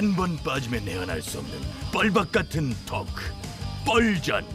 한 0.00 0.16
번 0.16 0.34
빠지면 0.38 0.82
내안할 0.86 1.20
수 1.20 1.40
없는 1.40 1.60
뻘박 1.92 2.32
같은 2.32 2.74
토크 2.86 3.22
뻘전 3.84 4.46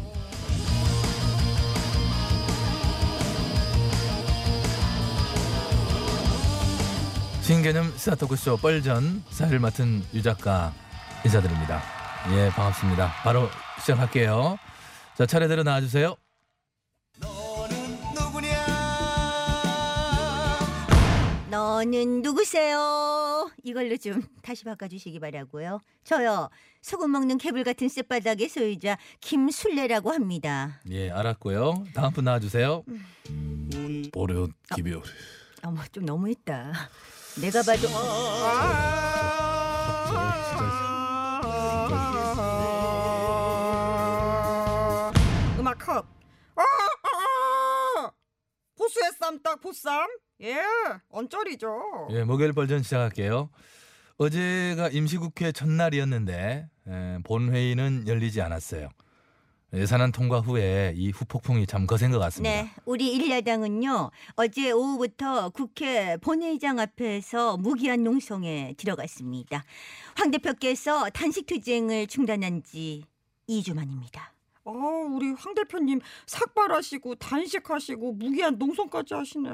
신개념 7.42 7.92
시사토크쇼 7.96 8.58
뻘전 8.58 9.24
사회를 9.30 9.60
맡은 9.60 10.04
유 10.16 10.24
작가 10.24 10.74
인사드립니다. 11.24 11.84
예, 12.32 12.50
반갑습니다. 12.50 13.12
바로 13.22 13.48
시작할게요. 13.82 14.58
자, 15.16 15.28
차례대로 15.28 15.62
나와주세요. 15.62 16.16
너는 21.76 22.22
누구세요? 22.22 23.52
이걸로 23.62 23.98
좀 23.98 24.24
다시 24.42 24.64
바꿔주시기 24.64 25.20
바라고요. 25.20 25.82
저요 26.06 26.50
소금 26.82 27.12
먹는 27.12 27.38
개불 27.38 27.66
같은 27.66 27.90
쌔바닥의 27.90 28.48
소유자 28.48 28.98
김술래라고 29.20 30.14
합니다. 30.14 30.80
예, 30.90 31.12
알았고요. 31.12 31.84
다음 31.94 32.14
분 32.14 32.24
나와주세요. 32.24 32.84
보려 34.14 34.48
기별 34.74 35.02
어머 35.64 35.82
좀 35.92 36.06
너무했다. 36.06 36.72
내가 37.42 37.62
봐도 37.62 37.88
음악 45.60 45.78
컷. 45.80 46.06
아, 46.56 46.62
아, 46.62 48.00
아! 48.00 48.12
보수의 48.78 49.12
쌈딱 49.20 49.60
보쌈. 49.60 50.08
예, 50.42 50.56
언저리죠. 51.10 52.08
예, 52.12 52.24
목요일 52.24 52.54
벌전 52.54 52.84
시작할게요. 52.84 53.50
어제가 54.18 54.90
임시국회 54.90 55.52
첫날이었는데 55.52 56.70
에, 56.88 57.18
본회의는 57.24 58.08
열리지 58.08 58.42
않았어요. 58.42 58.90
예산안 59.74 60.14
통과 60.14 60.40
후에 60.40 60.94
이 60.96 61.10
후폭풍이 61.12 61.66
참 61.68 61.86
거센 61.86 62.12
것 62.12 62.20
같습니다. 62.20 62.64
네, 62.64 62.72
우리 62.86 63.14
일야당은요 63.14 64.12
어제 64.36 64.72
오후부터 64.72 65.50
국회 65.50 66.16
본회의장 66.18 66.80
앞에서 66.80 67.58
무기한 67.58 68.04
농성에 68.04 68.76
들어갔습니다. 68.78 69.66
황 70.16 70.32
대표께서 70.32 71.10
단식 71.10 71.46
투쟁을 71.46 72.08
중단한 72.08 72.64
지 72.64 73.04
2주 73.50 73.74
만입니다. 73.74 74.35
아, 74.66 74.72
우리 74.72 75.32
황 75.32 75.54
대표님 75.54 76.00
삭발하시고 76.26 77.16
단식하시고 77.16 78.14
무기한 78.14 78.58
농성까지 78.58 79.14
하시네. 79.14 79.50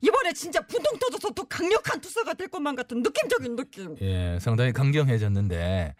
이번에 0.00 0.32
진짜 0.32 0.60
분통 0.60 0.96
터져서 0.98 1.34
더 1.34 1.42
강력한 1.44 2.00
투사가 2.00 2.34
될 2.34 2.46
것만 2.48 2.76
같은 2.76 3.02
느낌적인 3.02 3.56
느낌. 3.56 3.96
예, 4.00 4.38
상당히 4.40 4.72
강경해졌는데 4.72 5.94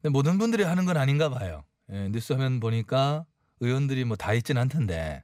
근데 0.00 0.08
모든 0.10 0.38
분들이 0.38 0.62
하는 0.62 0.86
건 0.86 0.96
아닌가 0.96 1.28
봐요. 1.28 1.62
예, 1.92 2.08
뉴스 2.08 2.32
화면 2.32 2.58
보니까 2.60 3.26
의원들이 3.60 4.04
뭐 4.06 4.16
다 4.16 4.32
있진 4.32 4.56
않던데 4.56 5.22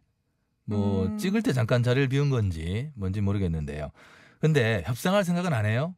뭐 0.65 1.07
음. 1.07 1.17
찍을 1.17 1.43
때 1.43 1.55
잠깐 1.55 1.83
자리를 1.83 2.09
비운 2.09 2.29
건지 2.29 2.93
뭔지 2.95 3.23
모르겠는데요. 3.23 3.91
근데 4.41 4.83
협상할 4.87 5.25
생각은 5.25 5.55
안 5.55 5.65
해요? 5.65 5.97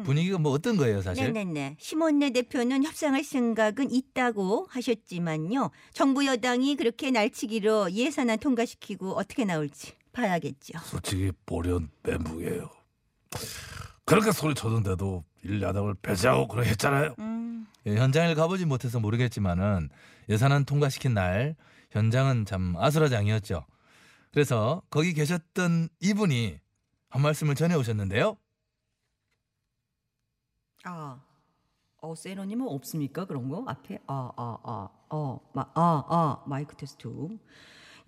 음. 0.00 0.02
분위기가 0.04 0.38
뭐 0.38 0.52
어떤 0.52 0.76
거예요, 0.76 1.02
사실? 1.02 1.32
네네네. 1.32 1.76
심원내 1.78 2.30
대표는 2.30 2.84
협상할 2.84 3.24
생각은 3.24 3.90
있다고 3.90 4.66
하셨지만요. 4.70 5.70
정부 5.92 6.26
여당이 6.26 6.76
그렇게 6.76 7.10
날치기로 7.10 7.92
예산안 7.92 8.38
통과시키고 8.38 9.12
어떻게 9.12 9.44
나올지 9.44 9.92
봐야겠죠. 10.12 10.78
솔직히 10.84 11.32
보려 11.46 11.80
멘붕이에요 12.02 12.68
그렇게 14.04 14.32
소리쳐던데도 14.32 15.24
일야당을 15.44 15.94
배제하고 16.02 16.48
그래 16.48 16.68
했잖아요 16.68 17.14
음, 17.20 17.66
예, 17.86 17.94
현장을 17.94 18.34
가보지 18.34 18.66
못해서 18.66 18.98
모르겠지만은 18.98 19.88
예산안 20.28 20.64
통과시킨 20.64 21.14
날 21.14 21.54
현장은 21.92 22.44
참 22.44 22.74
아수라장이었죠. 22.76 23.64
그래서 24.32 24.82
거기 24.90 25.12
계셨던 25.12 25.88
이분이 26.00 26.58
한 27.08 27.22
말씀을 27.22 27.54
전해 27.54 27.74
오셨는데요. 27.74 28.36
아, 30.84 31.20
어 32.02 32.14
세너님은 32.14 32.66
없습니까 32.66 33.26
그런 33.26 33.48
거 33.48 33.64
앞에 33.66 33.98
아 34.06 34.30
아 34.36 34.58
아 34.64 34.88
어 35.10 35.40
마 35.54 35.70
아 35.74 36.04
아 36.08 36.42
마이크 36.46 36.74
테스트 36.76 37.08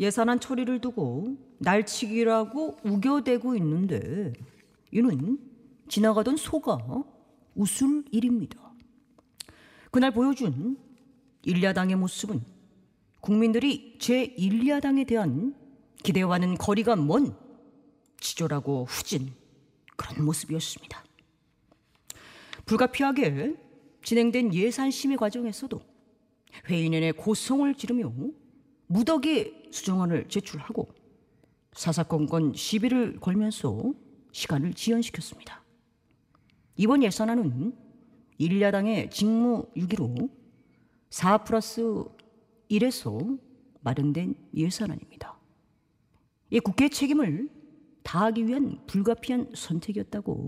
예산안 0.00 0.41
처리를 0.41 0.81
두고 0.81 1.37
날치기라고 1.59 2.78
우겨대고 2.84 3.55
있는데 3.56 4.32
이는 4.91 5.38
지나가던 5.88 6.37
소가 6.38 6.78
웃을 7.55 8.05
일입니다. 8.11 8.59
그날 9.91 10.11
보여준 10.12 10.78
일야당의 11.43 11.97
모습은 11.97 12.43
국민들이 13.21 13.99
제 14.00 14.34
1야당에 14.37 15.06
대한 15.06 15.55
기대와는 16.03 16.55
거리가 16.55 16.97
먼 16.97 17.37
치졸하고 18.19 18.87
후진 18.88 19.32
그런 19.97 20.25
모습이었습니다. 20.25 21.05
불가피하게 22.72 23.56
진행된 24.03 24.55
예산 24.55 24.91
심의 24.91 25.16
과정에서도 25.16 25.81
회의 26.69 26.88
내내 26.88 27.12
고성을 27.12 27.72
지르며 27.75 28.12
무더기 28.87 29.69
수정안을 29.71 30.28
제출하고 30.28 30.88
사사건건 31.72 32.55
시비를 32.55 33.21
걸면서 33.21 33.93
시간을 34.32 34.75
지연시켰습니다. 34.75 35.62
이번 36.77 37.03
예산안은 37.03 37.75
일야당의 38.38 39.11
직무 39.11 39.66
유기로 39.77 40.15
4 41.11 41.44
플러스 41.44 41.82
1에서 42.71 43.38
마련된 43.81 44.34
예산안입니다. 44.55 45.38
이 46.50 46.61
국회 46.61 46.88
책임을 46.88 47.50
다하기 48.03 48.47
위한 48.47 48.78
불가피한 48.87 49.53
선택이었다고 49.55 50.47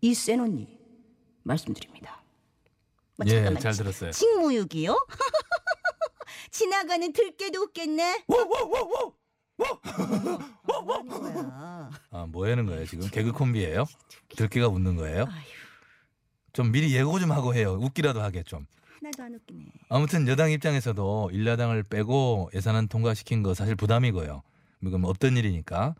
이센 0.00 0.40
언니 0.40 0.76
말씀드립니다. 1.46 2.22
뭐 3.16 3.26
예, 3.28 3.36
잠깐만. 3.36 3.62
잘 3.62 3.72
들었어요. 3.74 4.10
직무유기요? 4.10 5.06
지나가는 6.50 7.12
들깨도 7.12 7.60
웃겠네. 7.62 8.24
뭐 8.28 9.80
하는 10.98 11.08
거야? 11.08 11.90
아, 12.10 12.26
뭐 12.28 12.46
하는 12.48 12.66
거예요 12.66 12.84
지금? 12.84 13.08
개그 13.08 13.32
콤비예요? 13.32 13.84
들깨가 14.36 14.68
웃는 14.68 14.96
거예요? 14.96 15.22
아휴, 15.22 15.44
좀 16.52 16.72
미리 16.72 16.94
예고 16.94 17.18
좀 17.18 17.32
하고 17.32 17.54
해요. 17.54 17.78
웃기라도 17.80 18.20
하게 18.20 18.42
좀. 18.42 18.66
하나도 19.00 19.22
안 19.22 19.34
웃기네. 19.34 19.64
아무튼 19.88 20.28
여당 20.28 20.50
입장에서도 20.50 21.30
일야당을 21.32 21.84
빼고 21.84 22.50
예산안 22.54 22.88
통과시킨 22.88 23.42
거 23.42 23.54
사실 23.54 23.76
부담이고요. 23.76 24.42
이건 24.82 25.00
뭐 25.00 25.10
없던 25.10 25.36
일이니까 25.38 25.94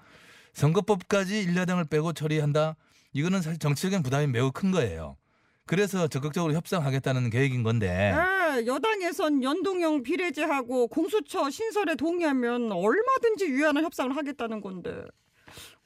선거법까지 0.52 1.40
일야당을 1.42 1.84
빼고 1.86 2.12
처리한다. 2.12 2.76
이거는 3.12 3.40
사실 3.42 3.58
정치적인 3.58 4.02
부담이 4.02 4.26
매우 4.26 4.52
큰 4.52 4.70
거예요. 4.70 5.16
그래서 5.66 6.06
적극적으로 6.06 6.52
협상하겠다는 6.54 7.28
계획인 7.30 7.62
건데 7.64 8.14
네, 8.14 8.66
여당에선 8.66 9.42
연동형 9.42 10.02
비례제하고 10.02 10.86
공수처 10.88 11.50
신설에 11.50 11.96
동의하면 11.96 12.70
얼마든지 12.72 13.46
유연한 13.46 13.84
협상을 13.84 14.16
하겠다는 14.16 14.60
건데 14.60 15.02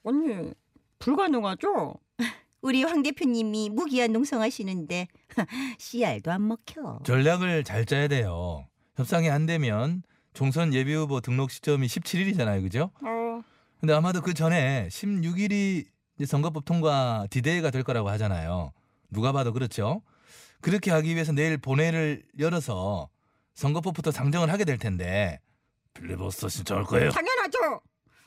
언니 0.02 0.52
불가능하죠? 0.98 1.94
우리 2.60 2.84
황 2.84 3.02
대표님이 3.02 3.70
무기한 3.70 4.12
농성하시는데 4.12 5.08
씨알도 5.78 6.30
안 6.30 6.46
먹혀. 6.46 7.00
전략을 7.04 7.64
잘 7.64 7.86
짜야 7.86 8.06
돼요. 8.08 8.66
협상이 8.96 9.30
안 9.30 9.46
되면 9.46 10.02
총선 10.34 10.74
예비 10.74 10.94
후보 10.94 11.22
등록 11.22 11.50
시점이 11.50 11.86
17일이잖아요. 11.86 12.62
그죠? 12.62 12.90
어, 13.02 13.42
근데 13.80 13.94
아마도 13.94 14.20
그 14.20 14.34
전에 14.34 14.88
16일이 14.90 15.86
선거법 16.26 16.66
통과 16.66 17.26
디데이가 17.30 17.70
될 17.70 17.82
거라고 17.82 18.10
하잖아요. 18.10 18.72
누가 19.10 19.32
봐도 19.32 19.52
그렇죠. 19.52 20.02
그렇게 20.60 20.90
하기 20.90 21.14
위해서 21.14 21.32
내일 21.32 21.58
본회의를 21.58 22.22
열어서 22.38 23.08
선거법부터 23.54 24.10
상정을 24.10 24.50
하게 24.52 24.64
될 24.64 24.78
텐데 24.78 25.40
필리버스터 25.94 26.48
신청할 26.48 26.84
거예요 26.84 27.10
당연하죠. 27.10 27.80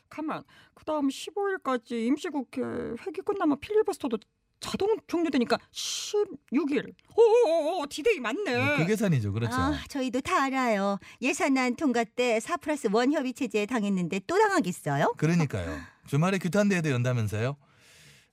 가만 0.09 0.43
그 0.73 0.85
다음 0.85 1.07
15일까지 1.07 2.07
임시국회 2.07 2.61
회기 2.61 3.21
끝나면 3.21 3.59
필리버스터도 3.59 4.17
자동 4.59 4.95
종료되니까 5.07 5.57
16일. 5.73 6.93
오오오 7.17 7.85
디데이 7.87 8.19
맞네. 8.19 8.77
그 8.77 8.85
계산이죠. 8.85 9.33
그렇죠. 9.33 9.55
아, 9.55 9.77
저희도 9.89 10.21
다 10.21 10.43
알아요. 10.43 10.99
예산안 11.21 11.75
통과 11.75 12.05
때 12.05 12.39
4 12.39 12.57
플러스 12.57 12.87
원 12.91 13.11
협의체에 13.11 13.65
당했는데 13.65 14.21
또 14.25 14.39
당하겠어요? 14.39 15.15
그러니까요. 15.17 15.79
주말에 16.07 16.37
규탄대회도 16.37 16.89
연다면서요? 16.91 17.57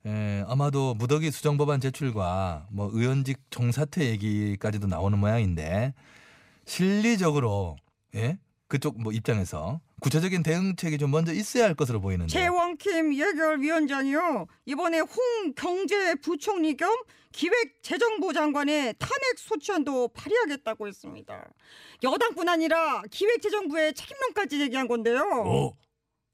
에, 0.07 0.45
아마도 0.47 0.95
무더기 0.95 1.31
수정법안 1.31 1.81
제출과 1.81 2.69
뭐 2.71 2.91
의원직 2.93 3.39
총사퇴 3.51 4.07
얘기까지도 4.07 4.87
나오는 4.87 5.19
모양인데 5.19 5.95
실리적으로 6.65 7.77
예? 8.15 8.39
그쪽 8.67 9.01
뭐 9.01 9.13
입장에서 9.13 9.81
구체적인 10.01 10.43
대응책이 10.43 10.97
좀 10.97 11.11
먼저 11.11 11.33
있어야 11.33 11.65
할 11.65 11.75
것으로 11.75 12.01
보이는데. 12.01 12.33
최원킴 12.33 13.15
예결위원장이요 13.15 14.47
이번에 14.65 15.01
홍 15.01 15.53
경제부총리 15.55 16.77
겸 16.77 16.89
기획재정부 17.33 18.33
장관의 18.33 18.95
탄핵 18.99 19.39
소추안도 19.39 20.09
발의하겠다고 20.09 20.89
했습니다. 20.89 21.49
여당뿐 22.03 22.49
아니라 22.49 23.03
기획재정부의 23.11 23.95
책임론까지 23.95 24.59
제기한 24.59 24.89
건데요. 24.89 25.21
어? 25.47 25.73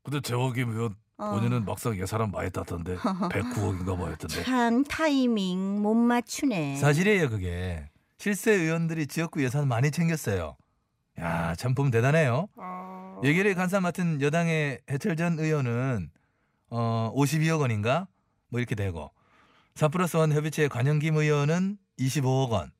근데 0.04 0.20
재호김 0.20 0.70
의원 0.70 0.94
어. 1.18 1.30
본인은 1.30 1.64
막상 1.64 1.96
예산안 1.98 2.30
많이 2.30 2.50
땄던데 2.50 2.96
109억인가 2.96 3.96
뭐였던데 3.96 4.42
참 4.44 4.84
타이밍 4.84 5.80
못 5.80 5.94
맞추네. 5.94 6.76
사실이에요, 6.76 7.30
그게. 7.30 7.88
실세 8.18 8.52
의원들이 8.52 9.06
지역구 9.06 9.42
예산 9.42 9.66
많이 9.68 9.90
챙겼어요. 9.90 10.56
야, 11.18 11.54
참 11.56 11.74
보면 11.74 11.90
대단해요. 11.90 12.48
아, 12.56 13.20
예결위 13.24 13.54
간사 13.54 13.80
맡은 13.80 14.20
여당의 14.20 14.80
해철 14.90 15.16
전 15.16 15.38
의원은 15.38 16.10
어 16.68 17.12
52억 17.14 17.60
원인가 17.60 18.06
뭐 18.50 18.60
이렇게 18.60 18.74
되고 18.74 19.10
4 19.74 19.88
플러스 19.88 20.16
1 20.16 20.32
협의체 20.32 20.68
관영김 20.68 21.16
의원은 21.16 21.78
25억 21.98 22.50
원. 22.50 22.70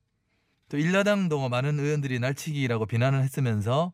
또 0.68 0.76
일야당도 0.76 1.48
많은 1.48 1.78
의원들이 1.78 2.18
날치기라고 2.18 2.86
비난을 2.86 3.22
했으면서 3.22 3.92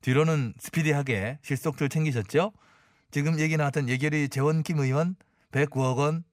뒤로는 0.00 0.54
스피디하게 0.58 1.38
실속들 1.42 1.88
챙기셨죠. 1.88 2.52
지금 3.10 3.38
얘기 3.40 3.56
나왔던 3.56 3.88
예결위 3.88 4.28
재원김 4.28 4.78
의원 4.78 5.16
109억 5.52 5.96
원. 5.96 6.24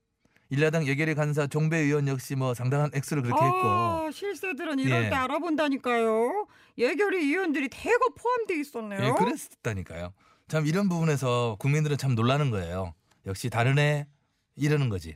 일야당 0.50 0.86
예결위 0.86 1.16
간사 1.16 1.48
종배 1.48 1.78
의원 1.80 2.08
역시 2.08 2.36
뭐 2.36 2.54
상당한 2.54 2.92
액수를 2.94 3.24
그렇게 3.24 3.44
했고 3.44 3.58
아, 3.64 4.10
실세들은 4.14 4.78
이럴 4.78 5.06
예. 5.06 5.10
때 5.10 5.16
알아본다니까요. 5.16 6.48
예결위 6.78 7.18
의원들이 7.18 7.70
대거 7.70 8.14
포함돼 8.16 8.60
있었네요. 8.60 9.04
예, 9.04 9.12
그랬다니까요. 9.12 10.14
참 10.48 10.68
이런 10.68 10.88
부분에서 10.88 11.56
국민들은 11.60 11.98
참 11.98 12.14
놀라는 12.14 12.52
거예요. 12.52 12.94
역시 13.26 13.50
다른 13.50 13.80
애 13.80 14.06
이러는 14.56 14.90
거지. 14.90 15.16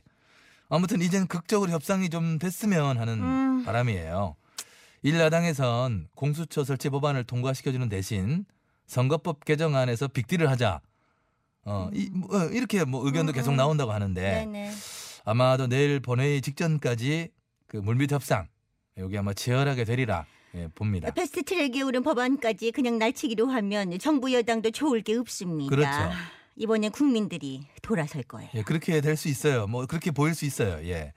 아무튼 0.68 1.00
이젠 1.00 1.28
극적으로 1.28 1.70
협상이 1.70 2.08
좀 2.08 2.38
됐으면 2.38 2.98
하는 2.98 3.22
음. 3.22 3.64
바람이에요. 3.64 4.34
일야당에선 5.02 6.08
공수처 6.16 6.64
설치 6.64 6.88
법안을 6.90 7.24
통과시켜주는 7.24 7.88
대신 7.88 8.44
선거법 8.86 9.44
개정안에서 9.44 10.08
빅딜을 10.08 10.50
하자. 10.50 10.80
어, 11.64 11.90
이, 11.92 12.08
뭐, 12.12 12.28
어, 12.36 12.46
이렇게 12.46 12.84
뭐 12.84 13.04
의견도 13.04 13.32
음, 13.32 13.34
계속 13.34 13.50
음. 13.52 13.56
나온다고 13.56 13.92
하는데 13.92 14.20
네네. 14.20 14.72
아마도 15.24 15.66
내일 15.66 16.00
본회의 16.00 16.40
직전까지 16.40 17.30
그 17.66 17.76
물밑 17.76 18.12
협상 18.12 18.48
여기 18.98 19.16
아마 19.18 19.32
치열하게 19.34 19.84
되리라 19.84 20.26
예, 20.56 20.66
봅니다. 20.74 21.10
패스트 21.12 21.44
트랙에 21.44 21.82
오른 21.82 22.02
법안까지 22.02 22.72
그냥 22.72 22.98
날치기로 22.98 23.46
하면 23.46 23.96
정부 24.00 24.32
여당도 24.32 24.72
좋을 24.72 25.02
게 25.02 25.14
없습니다. 25.16 25.70
그렇죠. 25.74 25.90
이번에 26.56 26.88
국민들이 26.88 27.62
돌아설 27.82 28.24
거예요. 28.24 28.50
예, 28.54 28.62
그렇게 28.62 29.00
될 29.00 29.16
수 29.16 29.28
있어요. 29.28 29.66
뭐 29.68 29.86
그렇게 29.86 30.10
보일 30.10 30.34
수 30.34 30.44
있어요. 30.44 30.84
예. 30.88 31.12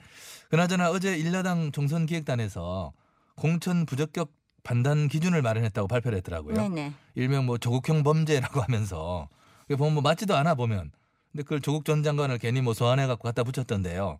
그나저나 0.49 0.91
어제 0.91 1.17
일야당 1.17 1.71
종선 1.71 2.05
기획단에서 2.05 2.93
공천 3.35 3.87
부적격 3.87 4.31
판단 4.61 5.07
기준을 5.07 5.41
마련했다고 5.41 5.87
발표를 5.87 6.17
했더라고요. 6.19 6.53
네네. 6.55 6.93
일명 7.15 7.45
뭐 7.47 7.57
조국형 7.57 8.03
범죄라고 8.03 8.61
하면서 8.61 9.27
보면 9.69 9.94
뭐 9.94 10.01
맞지도 10.01 10.36
않아 10.36 10.56
보면. 10.56 10.92
근데 11.31 11.44
그걸 11.44 11.62
조국 11.62 11.86
전 11.86 12.04
장관을 12.04 12.38
괜히 12.38 12.62
뭐 12.62 12.74
소환해 12.74 13.07
갖고 13.07 13.24
갖다 13.24 13.44
붙였던데요. 13.44 14.18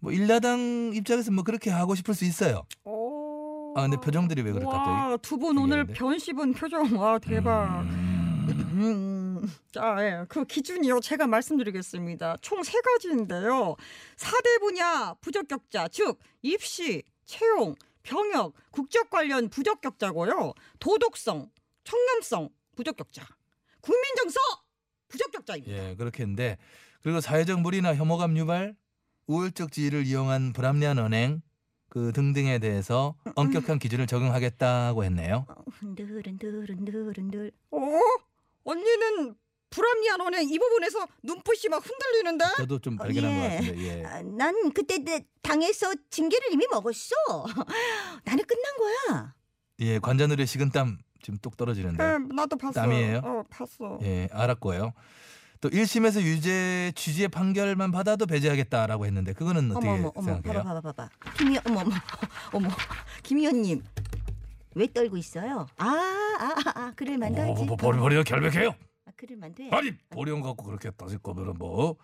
뭐 0.00 0.12
일야당 0.12 0.92
입장에서 0.94 1.30
뭐 1.32 1.44
그렇게 1.44 1.70
하고 1.70 1.94
싶을 1.94 2.14
수 2.14 2.24
있어요. 2.24 2.64
오. 2.84 3.72
아, 3.76 3.82
근데 3.82 3.96
표정들이 3.98 4.42
왜 4.42 4.52
그래, 4.52 4.64
갑자기? 4.64 4.90
와, 4.90 5.16
두분 5.18 5.58
오늘 5.58 5.78
얘기하는데? 5.80 5.92
변 5.94 6.18
씹은 6.18 6.52
표정. 6.54 6.98
와, 6.98 7.18
대박. 7.18 7.82
음, 8.48 9.46
자, 9.72 9.96
예. 10.00 10.24
그 10.28 10.44
기준이요. 10.44 11.00
제가 11.00 11.26
말씀드리겠습니다. 11.26 12.36
총 12.40 12.62
세 12.62 12.78
가지인데요. 12.80 13.76
4대 14.16 14.60
분야 14.60 15.14
부적격자, 15.20 15.88
즉 15.88 16.18
입시, 16.42 17.02
채용, 17.24 17.74
병역, 18.02 18.52
국적 18.70 19.10
관련 19.10 19.48
부적격자고요. 19.48 20.52
도덕성, 20.78 21.50
청렴성 21.84 22.48
부적격자. 22.76 23.24
국민정서 23.86 24.40
부적격자입니다. 25.08 25.72
예, 25.72 25.94
그렇게 25.96 26.22
했는데 26.24 26.58
그리고 27.02 27.20
사회적 27.20 27.60
무리나 27.60 27.94
혐오감 27.94 28.36
유발, 28.36 28.76
우월적 29.28 29.72
지위를 29.72 30.06
이용한 30.06 30.52
불합리한 30.52 30.98
언행 30.98 31.40
그 31.88 32.12
등등에 32.12 32.58
대해서 32.58 33.14
엄격한 33.36 33.78
기준을 33.78 34.06
적용하겠다고 34.06 35.04
했네요. 35.04 35.46
흔들흔들흔들흔들. 35.70 37.52
어? 37.70 37.78
언니는 38.64 39.36
불합리한 39.70 40.20
언행 40.20 40.48
이 40.48 40.58
부분에서 40.58 41.06
눈빛이 41.22 41.68
막 41.70 41.84
흔들리는데? 41.84 42.44
저도 42.56 42.80
좀 42.80 42.94
어, 42.94 43.04
발견한 43.04 43.30
예. 43.32 43.36
것 43.36 43.48
같은데. 43.54 44.00
예. 44.00 44.04
아, 44.04 44.22
난 44.22 44.72
그때 44.72 44.98
내 44.98 45.24
당에서 45.42 45.94
징계를 46.10 46.52
이미 46.52 46.66
먹었어. 46.70 47.14
나는 48.24 48.44
끝난 48.44 48.76
거야. 48.76 49.34
예, 49.80 49.98
관자놀이의 49.98 50.46
식은땀 50.46 50.98
지금 51.26 51.38
뚝 51.42 51.56
떨어지는데. 51.56 52.04
예, 52.04 52.18
나도 52.36 52.56
봤어. 52.56 52.80
땀이에요? 52.82 53.18
어, 53.24 53.42
봤어. 53.50 53.98
예, 54.02 54.28
알았고요. 54.30 54.92
또 55.60 55.68
1심에서 55.70 56.20
유죄 56.22 56.92
취지의 56.94 57.26
판결만 57.28 57.90
받아도 57.90 58.26
배제하겠다라고 58.26 59.06
했는데 59.06 59.32
그거는 59.32 59.72
어떻게 59.72 59.88
어머 59.88 59.96
어머 59.98 60.12
어머 60.14 60.22
생각해요? 60.34 60.62
봐봐 60.62 60.80
봐봐 60.80 60.92
봐봐. 60.92 61.32
김이 61.36 61.58
어머 61.66 61.80
어머 61.80 61.90
어머 62.52 62.68
김 63.24 63.38
의원님 63.38 63.82
왜 64.76 64.86
떨고 64.92 65.16
있어요? 65.16 65.66
아 65.78 65.84
아 65.86 66.36
아 66.38 66.54
아, 66.66 66.72
아, 66.80 66.92
그럴 66.94 67.18
만도 67.18 67.40
하지. 67.40 67.64
뭐, 67.64 67.76
버리 67.76 67.98
버리가 67.98 68.22
결백해요 68.22 68.68
아, 69.06 69.10
만도 69.36 69.64
해. 69.64 69.70
아니 69.72 69.90
보령 70.10 70.42
갖고 70.42 70.62
그렇게 70.64 70.90
따질 70.92 71.18
거면은 71.18 71.54
뭐 71.54 71.96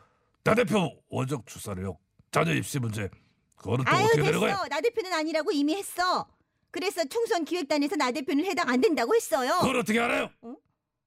대대표 0.43 0.91
원적 1.11 1.47
출사력 1.47 1.99
자녀 2.33 2.53
입시 2.55 2.81
문제 2.81 3.09
그거는 3.55 3.85
또 3.85 3.91
아유 3.93 4.05
어떻게 4.07 4.23
됐어. 4.23 4.33
되는 4.33 4.41
거야 4.41 4.65
나 4.69 4.81
대표는 4.81 5.13
아니라고 5.13 5.53
이미 5.53 5.77
했어. 5.77 6.27
그래서 6.73 7.05
총선 7.05 7.45
기획단에서 7.45 7.95
나 7.97 8.11
대표는 8.11 8.45
해당 8.47 8.69
안 8.69 8.81
된다고 8.81 9.15
했어요. 9.15 9.59
그걸 9.61 9.77
어떻게 9.77 10.01
알아요 10.01 10.31
어? 10.41 10.57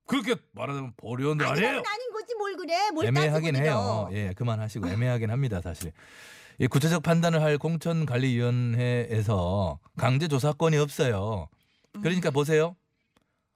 그렇게 0.07 0.35
말하자면 0.53 0.93
보리원들 0.95 1.45
아니에요 1.45 1.67
아니라면 1.67 1.85
아닌 1.85 2.11
거지 2.13 2.33
뭘 2.35 2.55
그래? 2.55 2.91
뭘 2.91 3.07
애매하긴 3.07 3.55
따지고 3.55 3.67
해요. 3.67 4.07
예, 4.13 4.31
그만하시고 4.37 4.87
애매하긴 4.87 5.29
합니다, 5.31 5.59
사실. 5.61 5.91
이 6.59 6.67
구체적 6.67 7.03
판단을 7.03 7.41
할 7.41 7.57
공천관리위원회에서 7.57 9.79
강제 9.97 10.27
조사권이 10.27 10.77
없어요. 10.77 11.47
그러니까 12.01 12.29
보세요. 12.29 12.75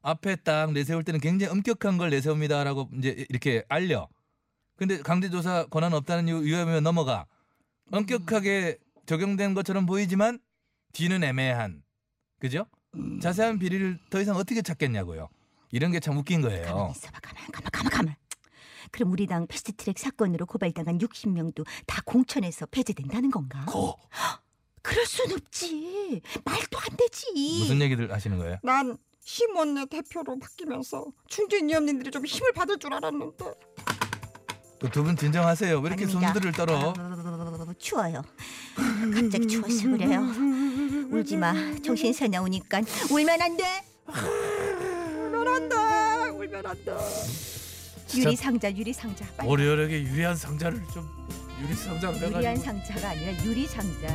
앞에 0.01 0.37
딱 0.37 0.71
내세울 0.73 1.03
때는 1.03 1.19
굉장히 1.19 1.51
엄격한 1.51 1.99
걸 1.99 2.09
내세웁니다라고 2.09 2.89
이제 2.97 3.27
이렇게 3.29 3.63
알려. 3.69 4.09
근데 4.75 4.97
강제 4.97 5.29
조사 5.29 5.67
권한 5.67 5.93
없다는 5.93 6.27
이유 6.27 6.43
위험하면 6.43 6.81
넘어가. 6.83 7.27
엄격하게 7.91 8.79
적용된 9.05 9.53
것처럼 9.53 9.85
보이지만 9.85 10.39
뒤는 10.93 11.23
애매한. 11.23 11.83
그죠? 12.39 12.65
자세한 13.21 13.59
비리를 13.59 13.99
더 14.09 14.19
이상 14.21 14.35
어떻게 14.35 14.61
찾겠냐고요. 14.61 15.29
이런 15.71 15.91
게 15.91 15.99
참 15.99 16.17
웃긴 16.17 16.41
거예요. 16.41 16.65
가만 16.65 16.91
있어봐 16.91 17.19
가만 17.19 17.43
가만 17.51 17.69
가만 17.71 17.91
가만. 17.91 18.15
그럼 18.91 19.11
우리 19.11 19.27
당 19.27 19.45
패스트트랙 19.45 19.99
사건으로 19.99 20.45
고발당한 20.47 20.97
60명도 20.97 21.63
다 21.85 22.01
공천에서 22.05 22.65
배제된다는 22.67 23.29
건가? 23.29 23.63
고 23.65 23.95
그럴 24.81 25.05
순 25.05 25.31
없지. 25.31 26.21
말도 26.43 26.79
안 26.79 26.97
되지. 26.97 27.27
무슨 27.59 27.81
얘기들 27.81 28.11
하시는 28.11 28.37
거예요? 28.39 28.57
난 28.63 28.97
힘원내 29.21 29.85
대표로 29.85 30.39
바뀌면서 30.39 31.05
충진 31.27 31.69
위원님들이 31.69 32.09
좀 32.09 32.25
힘을 32.25 32.51
받을 32.53 32.79
줄 32.79 32.93
알았는데 32.93 33.45
두 34.91 35.03
분 35.03 35.15
진정하세요. 35.15 35.77
왜 35.81 35.87
이렇게 35.89 36.05
아닙니다. 36.05 36.33
손들을 36.33 36.51
떨어? 36.53 36.93
아, 36.97 37.73
추워요. 37.77 38.23
갑자기 39.13 39.47
추워서 39.47 39.89
그래요. 39.89 40.21
울지 41.09 41.37
마. 41.37 41.53
정신 41.83 42.13
사나우니까 42.13 42.81
울면 43.11 43.41
안 43.41 43.57
돼. 43.57 43.63
울면 44.07 45.47
안 45.47 45.69
돼 45.69 45.75
울면 46.37 46.65
안 46.65 46.85
돼 46.85 46.91
유리 48.15 48.35
상자, 48.35 48.71
유리 48.75 48.91
상자. 48.91 49.25
빨리. 49.37 49.47
보리원에게 49.47 50.01
유리한 50.01 50.35
상자를 50.35 50.81
좀 50.93 51.07
유리 51.61 51.73
상자를 51.75 52.21
유리한 52.33 52.55
상자가 52.57 53.09
아니라 53.09 53.43
유리 53.45 53.67
상자. 53.67 54.07